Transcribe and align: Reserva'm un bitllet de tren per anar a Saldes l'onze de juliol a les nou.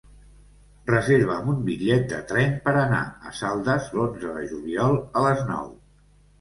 Reserva'm 0.91 1.51
un 1.51 1.59
bitllet 1.67 2.07
de 2.15 2.23
tren 2.33 2.57
per 2.65 2.75
anar 2.87 3.03
a 3.31 3.35
Saldes 3.43 3.95
l'onze 4.01 4.35
de 4.41 4.49
juliol 4.57 5.01
a 5.23 5.27
les 5.31 5.49
nou. 5.55 5.73